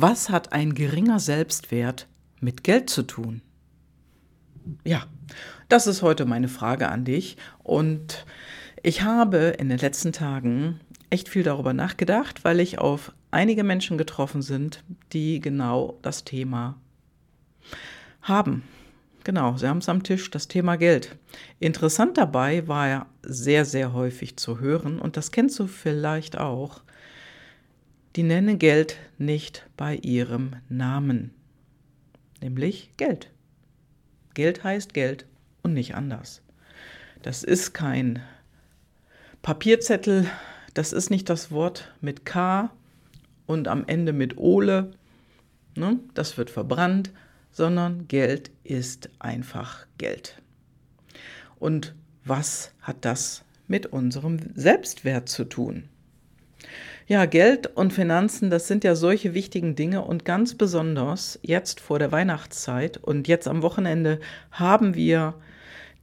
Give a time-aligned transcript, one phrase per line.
[0.00, 2.06] Was hat ein geringer Selbstwert
[2.38, 3.42] mit Geld zu tun?
[4.84, 5.08] Ja,
[5.68, 7.36] das ist heute meine Frage an dich.
[7.64, 8.24] Und
[8.84, 10.78] ich habe in den letzten Tagen
[11.10, 16.76] echt viel darüber nachgedacht, weil ich auf einige Menschen getroffen sind, die genau das Thema
[18.22, 18.62] haben.
[19.24, 21.16] Genau, sie haben es am Tisch, das Thema Geld.
[21.58, 26.82] Interessant dabei war ja sehr, sehr häufig zu hören, und das kennst du vielleicht auch,
[28.18, 31.30] die nennen Geld nicht bei ihrem Namen,
[32.40, 33.30] nämlich Geld.
[34.34, 35.24] Geld heißt Geld
[35.62, 36.42] und nicht anders.
[37.22, 38.20] Das ist kein
[39.40, 40.28] Papierzettel,
[40.74, 42.72] das ist nicht das Wort mit K
[43.46, 44.90] und am Ende mit Ole,
[45.76, 46.00] ne?
[46.14, 47.12] das wird verbrannt,
[47.52, 50.42] sondern Geld ist einfach Geld.
[51.60, 55.88] Und was hat das mit unserem Selbstwert zu tun?
[57.08, 61.98] Ja, Geld und Finanzen, das sind ja solche wichtigen Dinge und ganz besonders jetzt vor
[61.98, 65.32] der Weihnachtszeit und jetzt am Wochenende haben wir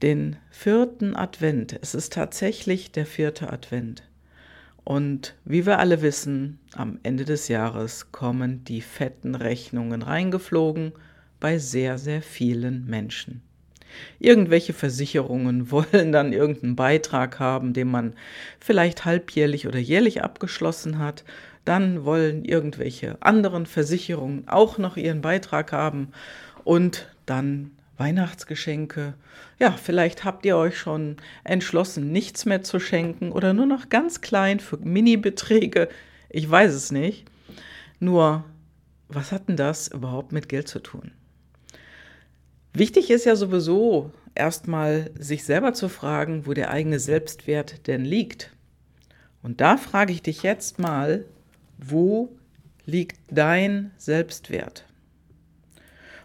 [0.02, 1.78] den vierten Advent.
[1.80, 4.02] Es ist tatsächlich der vierte Advent.
[4.84, 10.92] Und wie wir alle wissen, am Ende des Jahres kommen die fetten Rechnungen reingeflogen
[11.40, 13.44] bei sehr, sehr vielen Menschen.
[14.20, 18.14] Irgendwelche Versicherungen wollen dann irgendeinen Beitrag haben, den man
[18.60, 21.24] vielleicht halbjährlich oder jährlich abgeschlossen hat.
[21.66, 26.10] Dann wollen irgendwelche anderen Versicherungen auch noch ihren Beitrag haben
[26.64, 29.14] und dann Weihnachtsgeschenke.
[29.58, 34.22] Ja, vielleicht habt ihr euch schon entschlossen, nichts mehr zu schenken oder nur noch ganz
[34.22, 35.88] klein für Mini-Beträge.
[36.30, 37.26] Ich weiß es nicht.
[38.00, 38.44] Nur,
[39.08, 41.12] was hat denn das überhaupt mit Geld zu tun?
[42.76, 48.52] Wichtig ist ja sowieso erstmal sich selber zu fragen, wo der eigene Selbstwert denn liegt.
[49.42, 51.24] Und da frage ich dich jetzt mal,
[51.78, 52.36] wo
[52.86, 54.84] liegt dein Selbstwert?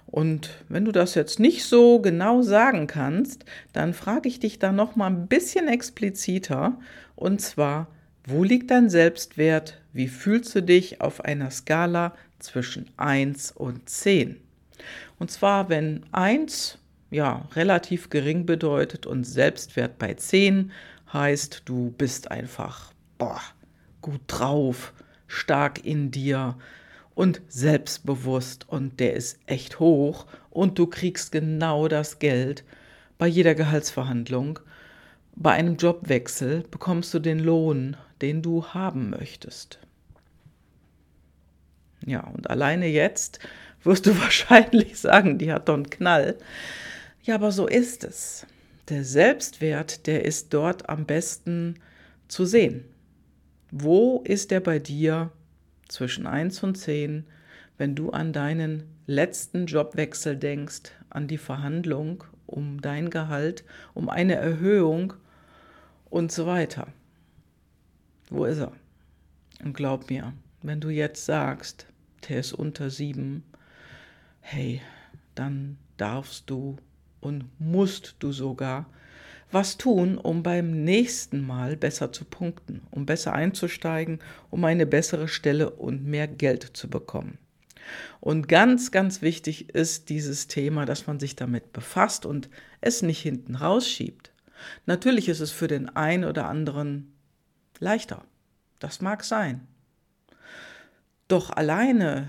[0.07, 4.73] Und wenn du das jetzt nicht so genau sagen kannst, dann frage ich dich da
[4.73, 6.77] noch mal ein bisschen expliziter
[7.15, 7.87] und zwar,
[8.25, 9.81] wo liegt dein Selbstwert?
[9.93, 14.50] Wie fühlst du dich auf einer Skala zwischen 1 und 10?
[15.21, 16.79] Und zwar, wenn 1
[17.11, 20.73] ja, relativ gering bedeutet und Selbstwert bei 10
[21.13, 23.41] heißt, du bist einfach boah,
[24.01, 24.95] gut drauf,
[25.27, 26.57] stark in dir
[27.15, 32.65] und selbstbewusst und der ist echt hoch und du kriegst genau das Geld
[33.19, 34.59] bei jeder Gehaltsverhandlung.
[35.37, 39.81] Bei einem Jobwechsel bekommst du den Lohn, den du haben möchtest.
[42.07, 43.41] Ja, und alleine jetzt
[43.83, 46.37] wirst du wahrscheinlich sagen, die hat doch einen Knall.
[47.23, 48.47] Ja, aber so ist es.
[48.89, 51.77] Der Selbstwert, der ist dort am besten
[52.29, 52.85] zu sehen.
[53.71, 55.31] Wo ist der bei dir
[55.89, 57.25] zwischen 1 und 10,
[57.79, 63.65] wenn du an deinen letzten Jobwechsel denkst, an die Verhandlung um dein Gehalt,
[63.95, 65.13] um eine Erhöhung
[66.09, 66.89] und so weiter?
[68.29, 68.73] Wo ist er?
[69.63, 70.33] Und glaub mir,
[70.63, 71.87] wenn du jetzt sagst,
[72.29, 73.45] der ist unter 7,
[74.41, 74.81] hey,
[75.35, 76.77] dann darfst du
[77.21, 78.87] und musst du sogar
[79.53, 85.29] was tun, um beim nächsten Mal besser zu punkten, um besser einzusteigen, um eine bessere
[85.29, 87.39] Stelle und mehr Geld zu bekommen.
[88.21, 92.49] Und ganz, ganz wichtig ist dieses Thema, dass man sich damit befasst und
[92.81, 94.31] es nicht hinten rausschiebt.
[94.87, 97.13] Natürlich ist es für den einen oder anderen
[97.79, 98.25] leichter.
[98.79, 99.67] Das mag sein.
[101.27, 102.29] Doch alleine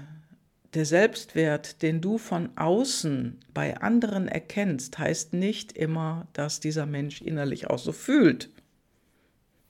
[0.74, 7.22] der Selbstwert, den du von außen bei anderen erkennst, heißt nicht immer, dass dieser Mensch
[7.22, 8.50] innerlich auch so fühlt.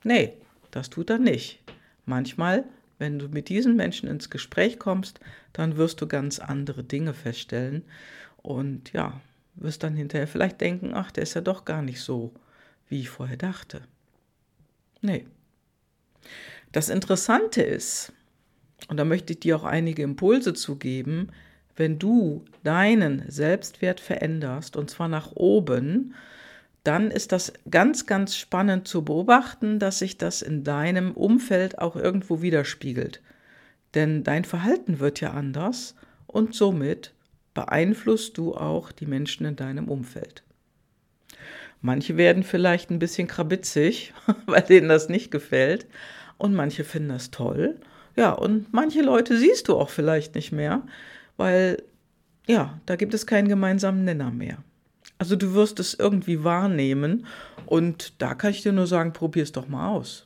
[0.04, 0.34] Nee,
[0.70, 1.60] das tut er nicht.
[2.06, 2.66] Manchmal,
[3.00, 5.20] wenn du mit diesen Menschen ins Gespräch kommst,
[5.54, 7.84] dann wirst du ganz andere Dinge feststellen
[8.38, 9.20] und ja,
[9.56, 12.34] wirst dann hinterher vielleicht denken, ach, der ist ja doch gar nicht so,
[12.88, 13.82] wie ich vorher dachte.
[15.02, 15.26] Nee.
[16.72, 18.14] Das Interessante ist,
[18.88, 21.30] und da möchte ich dir auch einige Impulse zu geben,
[21.76, 26.14] wenn du deinen Selbstwert veränderst, und zwar nach oben,
[26.84, 31.96] dann ist das ganz, ganz spannend zu beobachten, dass sich das in deinem Umfeld auch
[31.96, 33.22] irgendwo widerspiegelt.
[33.94, 35.96] Denn dein Verhalten wird ja anders
[36.28, 37.14] und somit
[37.54, 40.44] beeinflusst du auch die Menschen in deinem Umfeld.
[41.82, 44.14] Manche werden vielleicht ein bisschen krabitzig,
[44.46, 45.88] weil denen das nicht gefällt,
[46.38, 47.80] und manche finden das toll
[48.16, 50.84] ja, und manche Leute siehst du auch vielleicht nicht mehr,
[51.38, 51.84] weil
[52.48, 54.58] ja, da gibt es keinen gemeinsamen Nenner mehr.
[55.18, 57.26] Also du wirst es irgendwie wahrnehmen
[57.66, 60.26] und da kann ich dir nur sagen, probier es doch mal aus.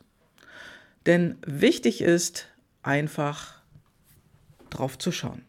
[1.06, 2.48] Denn wichtig ist
[2.82, 3.62] einfach
[4.70, 5.44] drauf zu schauen.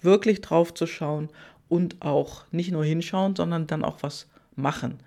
[0.00, 1.28] Wirklich drauf zu schauen
[1.68, 5.00] und auch nicht nur hinschauen, sondern dann auch was machen.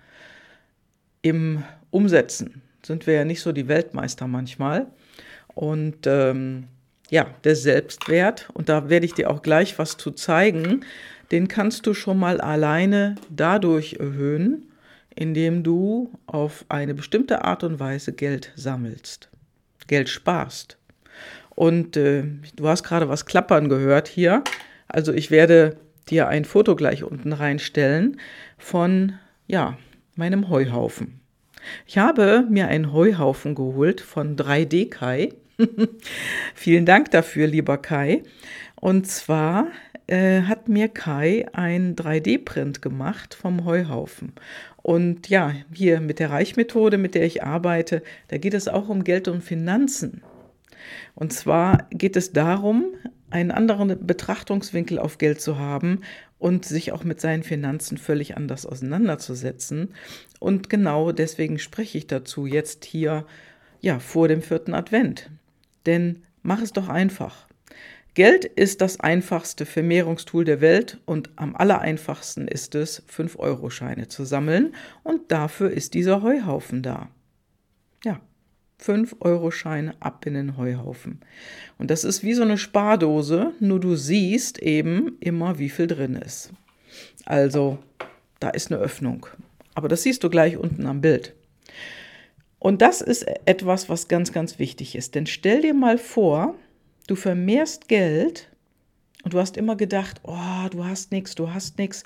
[1.22, 4.86] Im Umsetzen sind wir ja nicht so die Weltmeister manchmal.
[5.54, 6.68] Und ähm,
[7.10, 10.84] ja, der Selbstwert, und da werde ich dir auch gleich was zu zeigen,
[11.32, 14.66] den kannst du schon mal alleine dadurch erhöhen,
[15.14, 19.28] indem du auf eine bestimmte Art und Weise Geld sammelst,
[19.86, 20.76] Geld sparst.
[21.50, 22.24] Und äh,
[22.56, 24.42] du hast gerade was klappern gehört hier.
[24.88, 25.76] Also ich werde
[26.08, 28.20] dir ein Foto gleich unten reinstellen
[28.56, 29.14] von,
[29.46, 29.76] ja,
[30.16, 31.19] meinem Heuhaufen.
[31.86, 35.30] Ich habe mir einen Heuhaufen geholt von 3D Kai.
[36.54, 38.22] Vielen Dank dafür, lieber Kai.
[38.76, 39.68] Und zwar
[40.06, 44.32] äh, hat mir Kai ein 3D-Print gemacht vom Heuhaufen.
[44.76, 49.04] Und ja, hier mit der Reichmethode, mit der ich arbeite, da geht es auch um
[49.04, 50.22] Geld und Finanzen.
[51.14, 52.86] Und zwar geht es darum,
[53.30, 56.00] einen anderen Betrachtungswinkel auf Geld zu haben
[56.40, 59.94] und sich auch mit seinen Finanzen völlig anders auseinanderzusetzen.
[60.40, 63.26] Und genau deswegen spreche ich dazu jetzt hier
[63.80, 65.30] ja vor dem vierten Advent.
[65.86, 67.46] Denn mach es doch einfach.
[68.14, 74.74] Geld ist das einfachste Vermehrungstool der Welt und am allereinfachsten ist es, 5-Euro-Scheine zu sammeln
[75.04, 77.10] und dafür ist dieser Heuhaufen da.
[78.86, 81.20] Ja, 5-Euro-Scheine ab in den Heuhaufen.
[81.78, 86.14] Und das ist wie so eine Spardose, nur du siehst eben immer, wie viel drin
[86.14, 86.52] ist.
[87.24, 87.78] Also,
[88.40, 89.26] da ist eine Öffnung.
[89.74, 91.34] Aber das siehst du gleich unten am Bild.
[92.58, 95.14] Und das ist etwas, was ganz, ganz wichtig ist.
[95.14, 96.54] Denn stell dir mal vor,
[97.06, 98.50] du vermehrst Geld
[99.22, 102.04] und du hast immer gedacht, oh, du hast nichts, du hast nichts.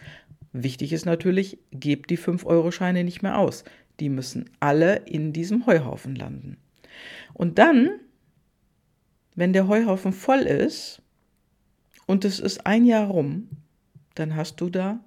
[0.52, 3.64] Wichtig ist natürlich, gib die 5-Euro-Scheine nicht mehr aus.
[3.98, 6.56] Die müssen alle in diesem Heuhaufen landen.
[7.32, 8.00] Und dann,
[9.34, 11.02] wenn der Heuhaufen voll ist
[12.06, 13.48] und es ist ein Jahr rum,
[14.14, 15.00] dann hast du da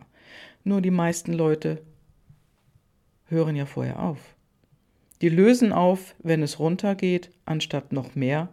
[0.63, 1.81] Nur die meisten Leute
[3.25, 4.35] hören ja vorher auf.
[5.21, 8.49] Die lösen auf, wenn es runtergeht, anstatt noch mehr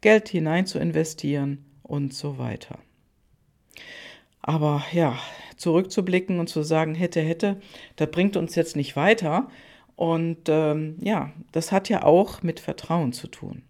[0.00, 2.78] Geld hinein zu investieren und so weiter.
[4.40, 5.18] Aber ja,
[5.56, 7.60] zurückzublicken und zu sagen, hätte, hätte,
[7.96, 9.48] das bringt uns jetzt nicht weiter.
[9.94, 13.62] Und ähm, ja, das hat ja auch mit Vertrauen zu tun.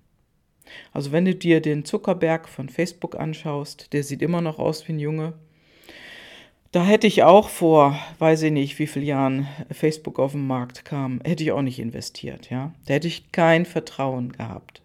[0.92, 4.92] Also wenn du dir den Zuckerberg von Facebook anschaust, der sieht immer noch aus wie
[4.92, 5.34] ein Junge.
[6.72, 10.86] Da hätte ich auch vor, weiß ich nicht, wie viele Jahren Facebook auf den Markt
[10.86, 12.72] kam, hätte ich auch nicht investiert, ja.
[12.86, 14.80] Da hätte ich kein Vertrauen gehabt.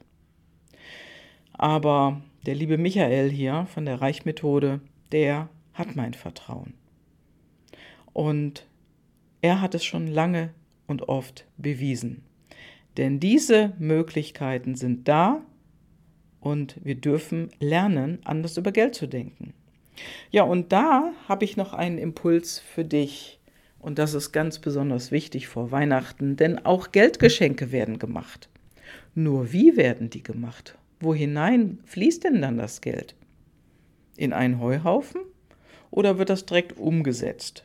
[1.53, 4.82] Aber der liebe Michael hier von der Reichmethode,
[5.13, 6.74] der hat mein Vertrauen.
[8.12, 8.67] Und
[9.39, 10.53] er hat es schon lange
[10.88, 12.24] und oft bewiesen.
[12.98, 15.41] Denn diese Möglichkeiten sind da
[16.41, 19.53] und wir dürfen lernen, anders über Geld zu denken.
[20.32, 23.39] Ja, und da habe ich noch einen Impuls für dich.
[23.80, 28.50] Und das ist ganz besonders wichtig vor Weihnachten, denn auch Geldgeschenke werden gemacht.
[29.16, 30.77] Nur wie werden die gemacht?
[31.00, 33.16] Wo hinein fließt denn dann das Geld?
[34.16, 35.22] In einen Heuhaufen
[35.92, 37.63] oder wird das direkt umgesetzt?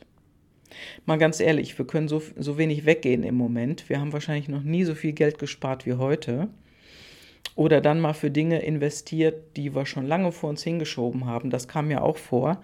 [1.05, 3.89] Mal ganz ehrlich, wir können so, so wenig weggehen im Moment.
[3.89, 6.49] Wir haben wahrscheinlich noch nie so viel Geld gespart wie heute.
[7.55, 11.49] Oder dann mal für Dinge investiert, die wir schon lange vor uns hingeschoben haben.
[11.49, 12.61] Das kam ja auch vor.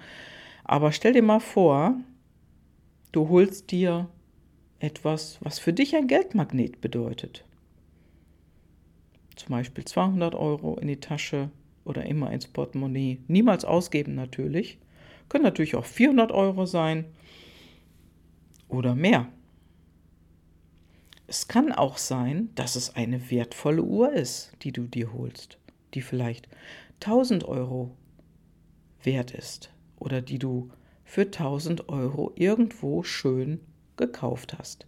[0.64, 1.96] Aber stell dir mal vor,
[3.12, 4.08] du holst dir
[4.80, 7.44] etwas, was für dich ein Geldmagnet bedeutet.
[9.36, 11.50] Zum Beispiel 200 Euro in die Tasche
[11.86, 13.20] oder immer ins Portemonnaie.
[13.28, 14.80] Niemals ausgeben natürlich.
[15.28, 17.06] Können natürlich auch 400 Euro sein
[18.68, 19.28] oder mehr.
[21.30, 25.60] Es kann auch sein, dass es eine wertvolle Uhr ist, die du dir holst,
[25.94, 26.50] die vielleicht
[27.02, 27.96] 1000 Euro
[29.04, 30.72] wert ist oder die du
[31.04, 33.60] für 1000 Euro irgendwo schön
[33.96, 34.88] gekauft hast.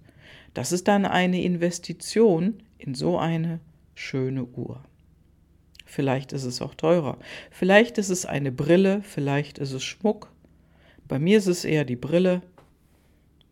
[0.56, 3.60] Das ist dann eine Investition in so eine
[3.94, 4.84] schöne Uhr.
[5.86, 7.20] Vielleicht ist es auch teurer.
[7.52, 10.32] Vielleicht ist es eine Brille, vielleicht ist es Schmuck.
[11.08, 12.42] Bei mir ist es eher die Brille,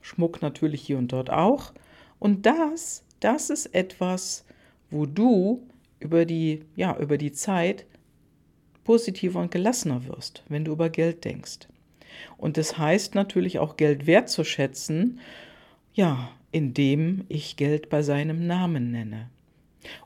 [0.01, 1.71] Schmuck natürlich hier und dort auch.
[2.19, 4.45] Und das, das ist etwas,
[4.89, 5.67] wo du
[5.99, 7.85] über die, ja, über die Zeit
[8.83, 11.67] positiver und gelassener wirst, wenn du über Geld denkst.
[12.37, 15.19] Und das heißt natürlich auch Geld wertzuschätzen,
[15.93, 19.29] ja, indem ich Geld bei seinem Namen nenne.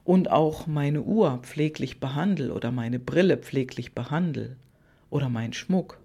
[0.03, 4.57] Und auch meine Uhr pfleglich behandle oder meine Brille pfleglich behandle
[5.09, 5.99] oder meinen Schmuck.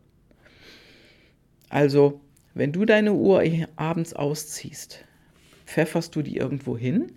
[1.68, 2.20] Also
[2.54, 3.42] wenn du deine Uhr
[3.76, 5.04] abends ausziehst,
[5.68, 7.12] pfefferst du die irgendwo hin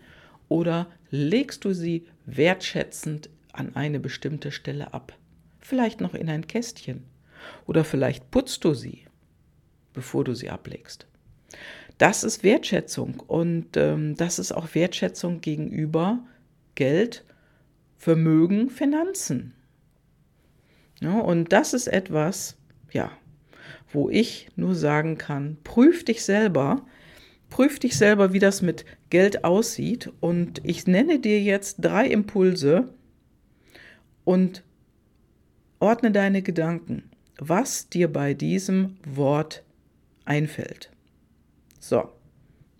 [0.49, 5.17] oder legst du sie wertschätzend an eine bestimmte Stelle ab?
[5.59, 7.05] Vielleicht noch in ein Kästchen.
[7.65, 9.05] Oder vielleicht putzt du sie,
[9.93, 11.07] bevor du sie ablegst.
[11.97, 16.19] Das ist Wertschätzung und ähm, das ist auch Wertschätzung gegenüber
[16.75, 17.23] Geld,
[17.97, 19.53] Vermögen, Finanzen.
[20.99, 22.57] Ja, und das ist etwas,
[22.91, 23.11] ja,
[23.91, 26.85] wo ich nur sagen kann, prüf dich selber,
[27.51, 32.89] prüf dich selber, wie das mit Geld aussieht und ich nenne dir jetzt drei Impulse
[34.23, 34.63] und
[35.79, 39.63] ordne deine Gedanken, was dir bei diesem Wort
[40.25, 40.89] einfällt.
[41.79, 42.09] So,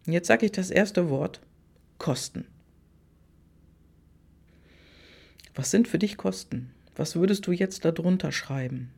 [0.07, 1.41] jetzt sage ich das erste Wort,
[1.99, 2.47] Kosten.
[5.53, 6.71] Was sind für dich Kosten?
[6.95, 8.91] Was würdest du jetzt darunter schreiben?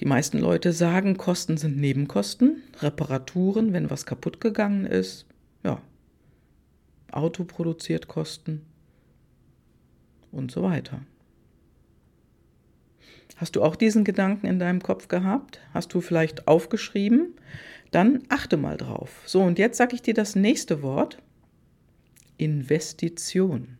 [0.00, 5.26] Die meisten Leute sagen, Kosten sind Nebenkosten, Reparaturen, wenn was kaputt gegangen ist.
[5.64, 5.80] Ja,
[7.10, 8.62] Auto produziert Kosten
[10.32, 11.00] und so weiter.
[13.36, 15.60] Hast du auch diesen Gedanken in deinem Kopf gehabt?
[15.72, 17.34] Hast du vielleicht aufgeschrieben?
[17.90, 19.22] Dann achte mal drauf.
[19.26, 21.18] So, und jetzt sage ich dir das nächste Wort.
[22.38, 23.78] Investition.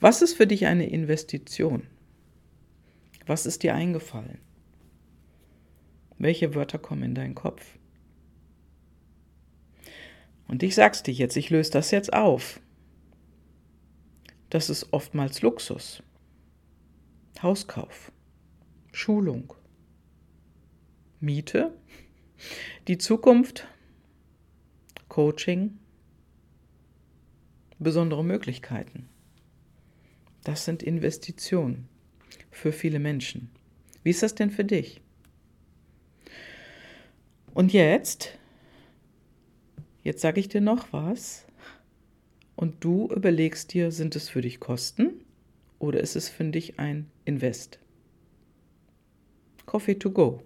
[0.00, 1.84] Was ist für dich eine Investition?
[3.26, 4.38] Was ist dir eingefallen?
[6.16, 7.76] Welche Wörter kommen in deinen Kopf?
[10.46, 12.60] Und ich sag's dir jetzt, ich löse das jetzt auf.
[14.48, 16.04] Das ist oftmals Luxus,
[17.42, 18.12] Hauskauf,
[18.92, 19.52] Schulung,
[21.18, 21.76] Miete,
[22.86, 23.66] die Zukunft,
[25.08, 25.78] Coaching,
[27.80, 29.08] besondere Möglichkeiten.
[30.44, 31.88] Das sind Investitionen
[32.50, 33.50] für viele Menschen.
[34.02, 35.00] Wie ist das denn für dich?
[37.54, 38.38] Und jetzt,
[40.04, 41.46] jetzt sage ich dir noch was
[42.54, 45.24] und du überlegst dir, sind es für dich Kosten
[45.78, 47.78] oder ist es für dich ein Invest?
[49.66, 50.42] Coffee to go.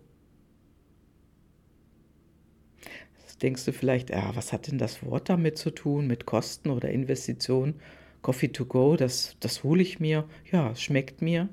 [3.21, 6.71] Jetzt denkst du vielleicht, ja, was hat denn das Wort damit zu tun, mit Kosten
[6.71, 7.81] oder Investitionen?
[8.23, 10.29] Coffee to go, das, das hole ich mir.
[10.51, 11.49] Ja, schmeckt mir.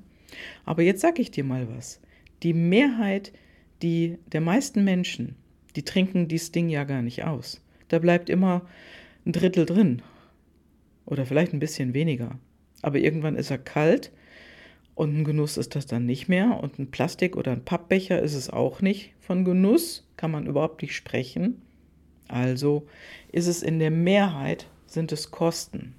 [0.65, 1.99] Aber jetzt sage ich dir mal was.
[2.43, 3.31] Die Mehrheit
[3.81, 5.35] die, der meisten Menschen,
[5.75, 7.61] die trinken dieses Ding ja gar nicht aus.
[7.89, 8.67] Da bleibt immer
[9.25, 10.01] ein Drittel drin.
[11.05, 12.39] Oder vielleicht ein bisschen weniger.
[12.81, 14.11] Aber irgendwann ist er kalt
[14.95, 16.59] und ein Genuss ist das dann nicht mehr.
[16.61, 19.13] Und ein Plastik- oder ein Pappbecher ist es auch nicht.
[19.19, 21.61] Von Genuss kann man überhaupt nicht sprechen.
[22.27, 22.87] Also
[23.31, 25.95] ist es in der Mehrheit, sind es Kosten.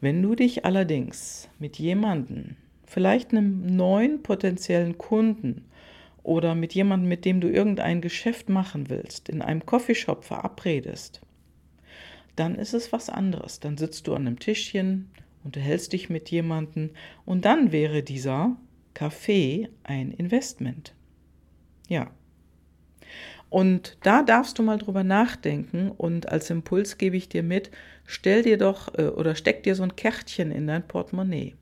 [0.00, 5.66] Wenn du dich allerdings mit jemandem, vielleicht einem neuen potenziellen Kunden
[6.22, 11.20] oder mit jemandem, mit dem du irgendein Geschäft machen willst, in einem Coffeeshop verabredest,
[12.36, 13.60] dann ist es was anderes.
[13.60, 15.10] Dann sitzt du an einem Tischchen,
[15.44, 16.90] unterhältst dich mit jemandem
[17.26, 18.56] und dann wäre dieser
[18.94, 20.94] Kaffee ein Investment.
[21.88, 22.10] Ja.
[23.50, 27.70] Und da darfst du mal drüber nachdenken und als Impuls gebe ich dir mit,
[28.06, 31.56] stell dir doch äh, oder steck dir so ein Kärtchen in dein Portemonnaie,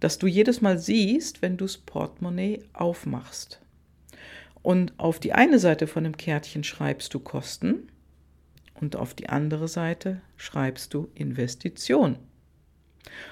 [0.00, 3.60] dass du jedes Mal siehst, wenn du das Portemonnaie aufmachst.
[4.62, 7.88] Und auf die eine Seite von dem Kärtchen schreibst du Kosten
[8.74, 12.18] und auf die andere Seite schreibst du Investition.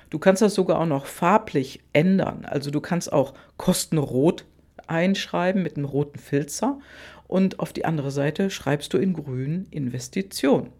[0.08, 2.44] Du kannst das sogar auch noch farblich ändern.
[2.46, 4.46] Also du kannst auch Kostenrot
[4.92, 6.78] einschreiben mit einem roten Filzer
[7.26, 10.70] und auf die andere Seite schreibst du in grün Investition.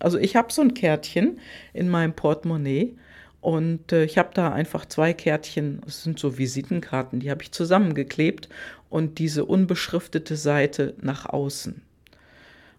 [0.00, 1.38] Also ich habe so ein Kärtchen
[1.72, 2.96] in meinem Portemonnaie
[3.40, 7.52] und äh, ich habe da einfach zwei Kärtchen, es sind so Visitenkarten, die habe ich
[7.52, 8.48] zusammengeklebt
[8.88, 11.82] und diese unbeschriftete Seite nach außen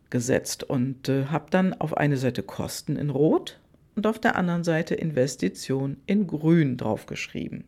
[0.09, 3.59] gesetzt und äh, habe dann auf eine Seite Kosten in Rot
[3.95, 7.63] und auf der anderen Seite Investition in Grün draufgeschrieben.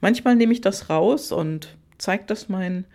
[0.00, 2.86] Manchmal nehme ich das raus und zeige das meinen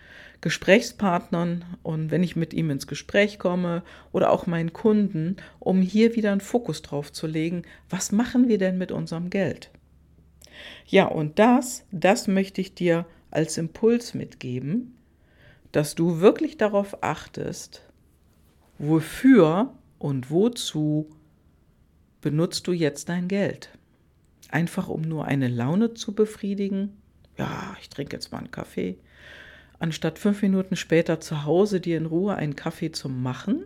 [0.42, 6.16] Gesprächspartnern und wenn ich mit ihm ins Gespräch komme oder auch meinen Kunden, um hier
[6.16, 9.70] wieder einen Fokus drauf zu legen, was machen wir denn mit unserem Geld?
[10.86, 14.96] Ja, und das, das möchte ich dir als Impuls mitgeben,
[15.72, 17.82] dass du wirklich darauf achtest,
[18.78, 21.10] wofür und wozu
[22.22, 23.70] benutzt du jetzt dein Geld?
[24.50, 27.02] Einfach um nur eine Laune zu befriedigen?
[27.38, 28.98] Ja, ich trinke jetzt mal einen Kaffee
[29.84, 33.66] anstatt fünf Minuten später zu Hause dir in Ruhe einen Kaffee zu machen?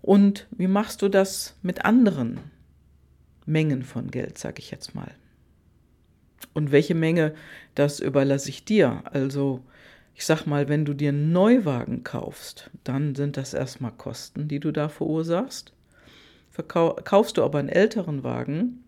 [0.00, 2.40] Und wie machst du das mit anderen
[3.44, 5.14] Mengen von Geld, sage ich jetzt mal?
[6.54, 7.34] Und welche Menge,
[7.74, 9.02] das überlasse ich dir.
[9.04, 9.62] Also,
[10.14, 14.58] ich sag mal, wenn du dir einen Neuwagen kaufst, dann sind das erstmal Kosten, die
[14.58, 15.74] du da verursachst.
[16.66, 18.84] kaufst du aber einen älteren Wagen,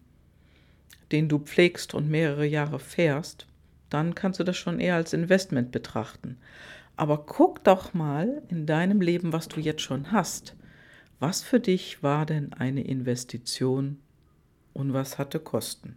[1.13, 3.47] den du pflegst und mehrere Jahre fährst,
[3.89, 6.39] dann kannst du das schon eher als Investment betrachten.
[6.97, 10.55] Aber guck doch mal in deinem Leben, was du jetzt schon hast.
[11.19, 13.99] Was für dich war denn eine Investition
[14.73, 15.97] und was hatte Kosten?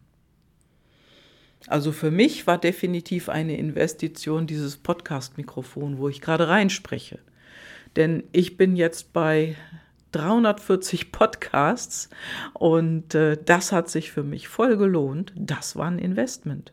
[1.67, 7.19] Also für mich war definitiv eine Investition dieses Podcast-Mikrofon, wo ich gerade reinspreche.
[7.95, 9.55] Denn ich bin jetzt bei
[10.13, 12.09] 340 Podcasts
[12.53, 15.33] und äh, das hat sich für mich voll gelohnt.
[15.35, 16.71] Das war ein Investment.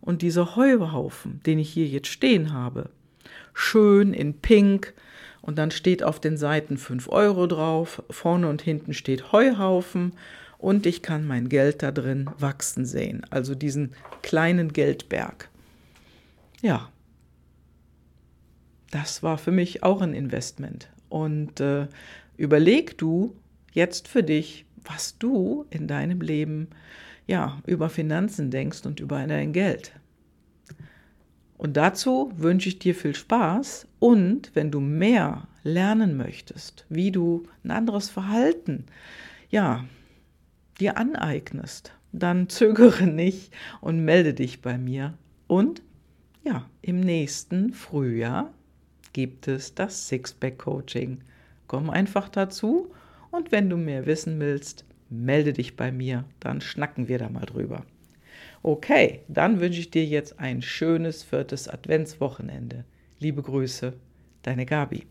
[0.00, 2.90] Und dieser Heuhaufen, den ich hier jetzt stehen habe,
[3.52, 4.94] schön in Pink
[5.42, 10.12] und dann steht auf den Seiten 5 Euro drauf, vorne und hinten steht Heuhaufen
[10.56, 15.48] und ich kann mein Geld da drin wachsen sehen, also diesen kleinen Geldberg.
[16.62, 16.88] Ja,
[18.90, 20.88] das war für mich auch ein Investment.
[21.08, 21.88] Und äh,
[22.40, 23.36] überleg du
[23.70, 26.68] jetzt für dich, was du in deinem Leben
[27.26, 29.92] ja, über Finanzen denkst und über dein Geld.
[31.58, 37.46] Und dazu wünsche ich dir viel Spaß und wenn du mehr lernen möchtest, wie du
[37.62, 38.86] ein anderes Verhalten,
[39.50, 39.84] ja,
[40.80, 45.12] dir aneignest, dann zögere nicht und melde dich bei mir.
[45.46, 45.82] Und
[46.42, 48.54] ja, im nächsten Frühjahr
[49.12, 51.20] gibt es das Sixpack Coaching.
[51.70, 52.90] Komm einfach dazu
[53.30, 57.46] und wenn du mehr wissen willst, melde dich bei mir, dann schnacken wir da mal
[57.46, 57.86] drüber.
[58.64, 62.84] Okay, dann wünsche ich dir jetzt ein schönes viertes Adventswochenende.
[63.20, 63.92] Liebe Grüße,
[64.42, 65.06] deine Gabi.